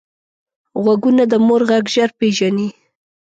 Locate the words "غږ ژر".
1.69-2.09